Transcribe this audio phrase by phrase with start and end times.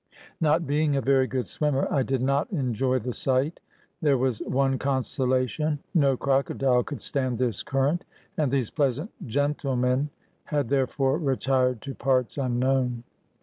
[0.39, 3.59] Not being a very good swimmer, I did not enjoy the sight.
[4.01, 8.03] There was one consolation, no crocodile could stand this current,
[8.35, 10.09] and these pleasant "gentlemen"
[10.45, 13.03] had therefore retired to parts unknown.